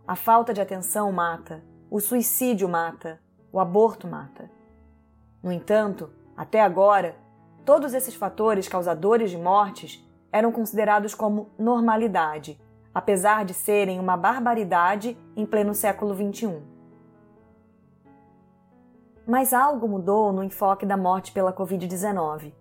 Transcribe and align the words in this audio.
a 0.07 0.15
falta 0.15 0.55
de 0.55 0.61
atenção 0.61 1.11
mata, 1.11 1.65
o 1.91 2.01
suicídio 2.01 2.69
mata, 2.69 3.21
o 3.53 3.59
aborto 3.59 4.07
mata. 4.07 4.51
No 5.43 5.51
entanto, 5.51 6.11
até 6.37 6.61
agora, 6.61 7.17
Todos 7.67 7.95
esses 7.95 8.15
fatores 8.15 8.69
causadores 8.69 9.29
de 9.29 9.37
mortes 9.37 10.01
eram 10.31 10.53
considerados 10.53 11.17
como 11.17 11.51
normalidade, 11.59 12.61
apesar 12.95 13.45
de 13.45 13.53
serem 13.53 13.99
uma 13.99 14.17
barbaridade 14.17 15.19
em 15.35 15.45
pleno 15.45 15.75
século 15.75 16.15
XXI. 16.15 16.63
Mas 19.27 19.53
algo 19.53 19.89
mudou 19.89 20.33
no 20.33 20.45
enfoque 20.45 20.87
da 20.87 20.97
morte 20.97 21.33
pela 21.33 21.53
Covid-19. 21.53 22.55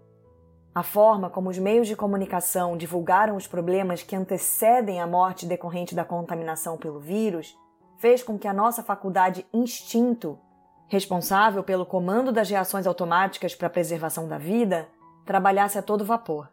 A 0.73 0.81
forma 0.81 1.29
como 1.29 1.51
os 1.51 1.59
meios 1.59 1.87
de 1.87 1.95
comunicação 1.95 2.75
divulgaram 2.75 3.35
os 3.35 3.45
problemas 3.45 4.01
que 4.01 4.15
antecedem 4.15 4.99
a 4.99 5.05
morte 5.05 5.45
decorrente 5.45 5.93
da 5.93 6.03
contaminação 6.03 6.79
pelo 6.79 6.99
vírus 6.99 7.55
fez 7.99 8.23
com 8.23 8.39
que 8.39 8.47
a 8.47 8.53
nossa 8.53 8.81
faculdade 8.81 9.45
instinto, 9.53 10.39
responsável 10.87 11.63
pelo 11.63 11.85
comando 11.85 12.31
das 12.31 12.49
reações 12.49 12.85
automáticas 12.85 13.55
para 13.55 13.67
a 13.67 13.71
preservação 13.71 14.27
da 14.27 14.37
vida, 14.37 14.87
trabalhasse 15.25 15.77
a 15.77 15.81
todo 15.81 16.05
vapor. 16.05 16.49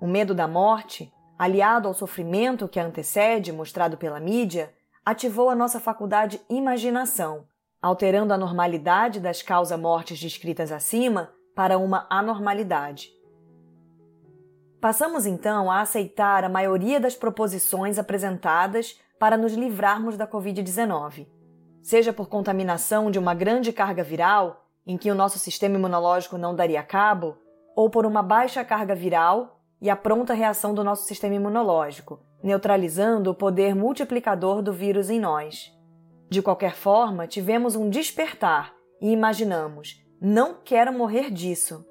O 0.00 0.06
medo 0.06 0.34
da 0.34 0.48
morte, 0.48 1.12
aliado 1.38 1.88
ao 1.88 1.94
sofrimento 1.94 2.68
que 2.68 2.80
a 2.80 2.84
antecede, 2.84 3.52
mostrado 3.52 3.96
pela 3.96 4.20
mídia, 4.20 4.72
ativou 5.04 5.50
a 5.50 5.54
nossa 5.54 5.78
faculdade 5.78 6.40
imaginação, 6.48 7.46
alterando 7.80 8.32
a 8.32 8.38
normalidade 8.38 9.20
das 9.20 9.42
causa-mortes 9.42 10.18
descritas 10.18 10.72
acima 10.72 11.30
para 11.54 11.78
uma 11.78 12.06
anormalidade. 12.08 13.10
Passamos 14.80 15.24
então 15.24 15.70
a 15.70 15.80
aceitar 15.80 16.44
a 16.44 16.48
maioria 16.48 17.00
das 17.00 17.14
proposições 17.14 17.98
apresentadas 17.98 19.00
para 19.18 19.36
nos 19.36 19.54
livrarmos 19.54 20.16
da 20.16 20.26
Covid-19, 20.26 21.26
seja 21.84 22.14
por 22.14 22.30
contaminação 22.30 23.10
de 23.10 23.18
uma 23.18 23.34
grande 23.34 23.70
carga 23.70 24.02
viral 24.02 24.64
em 24.86 24.96
que 24.96 25.10
o 25.10 25.14
nosso 25.14 25.38
sistema 25.38 25.76
imunológico 25.76 26.38
não 26.38 26.54
daria 26.54 26.82
cabo, 26.82 27.36
ou 27.76 27.90
por 27.90 28.06
uma 28.06 28.22
baixa 28.22 28.64
carga 28.64 28.94
viral 28.94 29.60
e 29.82 29.90
a 29.90 29.96
pronta 29.96 30.32
reação 30.32 30.72
do 30.72 30.82
nosso 30.82 31.04
sistema 31.04 31.34
imunológico, 31.34 32.20
neutralizando 32.42 33.30
o 33.30 33.34
poder 33.34 33.74
multiplicador 33.74 34.62
do 34.62 34.72
vírus 34.72 35.10
em 35.10 35.20
nós. 35.20 35.70
De 36.30 36.40
qualquer 36.40 36.74
forma, 36.74 37.26
tivemos 37.26 37.76
um 37.76 37.90
despertar 37.90 38.72
e 38.98 39.12
imaginamos: 39.12 40.02
não 40.18 40.54
quero 40.64 40.90
morrer 40.90 41.30
disso. 41.30 41.84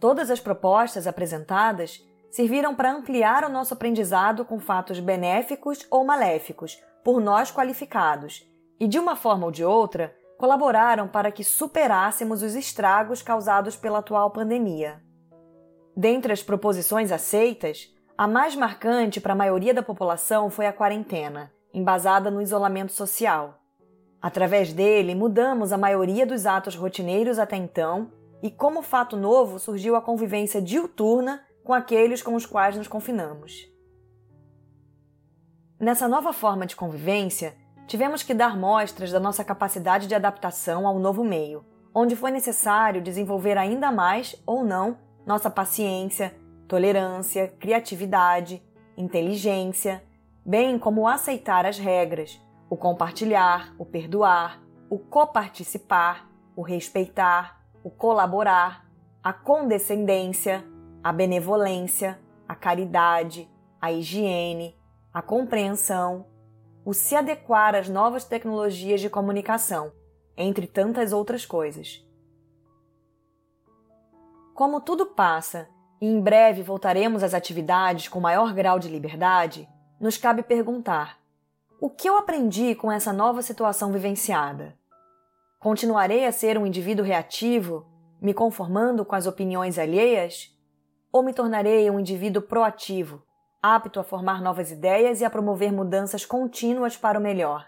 Todas 0.00 0.28
as 0.28 0.40
propostas 0.40 1.06
apresentadas 1.06 2.04
serviram 2.32 2.74
para 2.74 2.90
ampliar 2.90 3.44
o 3.44 3.48
nosso 3.48 3.74
aprendizado 3.74 4.44
com 4.44 4.58
fatos 4.58 4.98
benéficos 4.98 5.86
ou 5.88 6.04
maléficos, 6.04 6.80
por 7.04 7.20
nós 7.20 7.50
qualificados, 7.50 8.48
e 8.78 8.86
de 8.86 8.98
uma 8.98 9.16
forma 9.16 9.46
ou 9.46 9.52
de 9.52 9.64
outra, 9.64 10.14
colaboraram 10.38 11.06
para 11.06 11.30
que 11.30 11.44
superássemos 11.44 12.42
os 12.42 12.54
estragos 12.54 13.20
causados 13.20 13.76
pela 13.76 13.98
atual 13.98 14.30
pandemia. 14.30 15.02
Dentre 15.94 16.32
as 16.32 16.42
proposições 16.42 17.12
aceitas, 17.12 17.94
a 18.16 18.26
mais 18.26 18.56
marcante 18.56 19.20
para 19.20 19.34
a 19.34 19.36
maioria 19.36 19.74
da 19.74 19.82
população 19.82 20.48
foi 20.48 20.66
a 20.66 20.72
quarentena, 20.72 21.52
embasada 21.74 22.30
no 22.30 22.40
isolamento 22.40 22.92
social. 22.92 23.60
Através 24.20 24.72
dele, 24.72 25.14
mudamos 25.14 25.72
a 25.72 25.78
maioria 25.78 26.26
dos 26.26 26.46
atos 26.46 26.74
rotineiros 26.74 27.38
até 27.38 27.56
então, 27.56 28.10
e 28.42 28.50
como 28.50 28.82
fato 28.82 29.16
novo 29.16 29.58
surgiu 29.58 29.96
a 29.96 30.02
convivência 30.02 30.60
diuturna 30.60 31.44
com 31.62 31.74
aqueles 31.74 32.22
com 32.22 32.34
os 32.34 32.46
quais 32.46 32.76
nos 32.76 32.88
confinamos. 32.88 33.70
Nessa 35.80 36.06
nova 36.06 36.30
forma 36.30 36.66
de 36.66 36.76
convivência, 36.76 37.56
tivemos 37.86 38.22
que 38.22 38.34
dar 38.34 38.54
mostras 38.54 39.10
da 39.10 39.18
nossa 39.18 39.42
capacidade 39.42 40.06
de 40.06 40.14
adaptação 40.14 40.86
ao 40.86 40.98
novo 40.98 41.24
meio, 41.24 41.64
onde 41.94 42.14
foi 42.14 42.30
necessário 42.30 43.00
desenvolver 43.00 43.56
ainda 43.56 43.90
mais 43.90 44.36
ou 44.46 44.62
não 44.62 44.98
nossa 45.24 45.48
paciência, 45.48 46.36
tolerância, 46.68 47.48
criatividade, 47.58 48.62
inteligência, 48.94 50.04
bem 50.44 50.78
como 50.78 51.08
aceitar 51.08 51.64
as 51.64 51.78
regras, 51.78 52.38
o 52.68 52.76
compartilhar, 52.76 53.74
o 53.78 53.86
perdoar, 53.86 54.60
o 54.90 54.98
coparticipar, 54.98 56.28
o 56.54 56.60
respeitar, 56.60 57.58
o 57.82 57.88
colaborar, 57.88 58.84
a 59.24 59.32
condescendência, 59.32 60.62
a 61.02 61.10
benevolência, 61.10 62.20
a 62.46 62.54
caridade, 62.54 63.50
a 63.80 63.90
higiene, 63.90 64.78
a 65.12 65.20
compreensão, 65.20 66.26
o 66.84 66.94
se 66.94 67.16
adequar 67.16 67.74
às 67.74 67.88
novas 67.88 68.24
tecnologias 68.24 69.00
de 69.00 69.10
comunicação, 69.10 69.92
entre 70.36 70.66
tantas 70.66 71.12
outras 71.12 71.44
coisas. 71.44 72.04
Como 74.54 74.80
tudo 74.80 75.06
passa 75.06 75.68
e 76.00 76.06
em 76.06 76.20
breve 76.20 76.62
voltaremos 76.62 77.22
às 77.22 77.34
atividades 77.34 78.08
com 78.08 78.20
maior 78.20 78.54
grau 78.54 78.78
de 78.78 78.88
liberdade, 78.88 79.68
nos 80.00 80.16
cabe 80.16 80.42
perguntar: 80.42 81.18
o 81.80 81.90
que 81.90 82.08
eu 82.08 82.16
aprendi 82.16 82.74
com 82.74 82.90
essa 82.90 83.12
nova 83.12 83.42
situação 83.42 83.90
vivenciada? 83.90 84.78
Continuarei 85.58 86.24
a 86.24 86.32
ser 86.32 86.56
um 86.56 86.66
indivíduo 86.66 87.04
reativo, 87.04 87.86
me 88.20 88.32
conformando 88.32 89.04
com 89.04 89.14
as 89.14 89.26
opiniões 89.26 89.78
alheias? 89.78 90.56
Ou 91.12 91.22
me 91.22 91.32
tornarei 91.34 91.90
um 91.90 91.98
indivíduo 91.98 92.40
proativo, 92.40 93.22
apto 93.62 94.00
a 94.00 94.04
formar 94.04 94.40
novas 94.40 94.70
ideias 94.70 95.20
e 95.20 95.24
a 95.24 95.30
promover 95.30 95.72
mudanças 95.72 96.24
contínuas 96.24 96.96
para 96.96 97.18
o 97.18 97.22
melhor. 97.22 97.66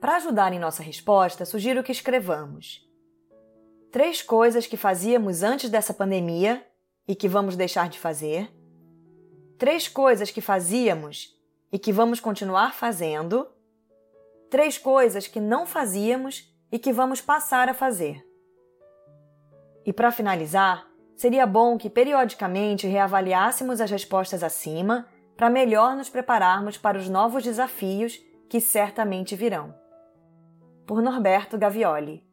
Para 0.00 0.16
ajudar 0.16 0.52
em 0.52 0.58
nossa 0.58 0.82
resposta, 0.82 1.44
sugiro 1.44 1.82
que 1.82 1.92
escrevamos 1.92 2.86
três 3.90 4.20
coisas 4.20 4.66
que 4.66 4.76
fazíamos 4.76 5.42
antes 5.42 5.70
dessa 5.70 5.94
pandemia 5.94 6.62
e 7.08 7.14
que 7.14 7.28
vamos 7.28 7.56
deixar 7.56 7.88
de 7.88 7.98
fazer, 7.98 8.52
três 9.56 9.88
coisas 9.88 10.30
que 10.30 10.42
fazíamos 10.42 11.34
e 11.72 11.78
que 11.78 11.92
vamos 11.92 12.20
continuar 12.20 12.74
fazendo, 12.74 13.48
três 14.50 14.76
coisas 14.76 15.26
que 15.26 15.40
não 15.40 15.66
fazíamos 15.66 16.54
e 16.70 16.78
que 16.78 16.92
vamos 16.92 17.20
passar 17.20 17.68
a 17.68 17.74
fazer. 17.74 18.22
E 19.84 19.92
para 19.92 20.12
finalizar, 20.12 20.85
seria 21.16 21.46
bom 21.46 21.78
que 21.78 21.88
periodicamente 21.88 22.86
reavaliássemos 22.86 23.80
as 23.80 23.90
respostas 23.90 24.42
acima 24.42 25.06
para 25.36 25.50
melhor 25.50 25.96
nos 25.96 26.08
prepararmos 26.08 26.76
para 26.76 26.98
os 26.98 27.08
novos 27.08 27.42
desafios 27.44 28.18
que 28.48 28.60
certamente 28.60 29.36
virão. 29.36 29.74
Por 30.86 31.02
Norberto 31.02 31.58
Gavioli 31.58 32.25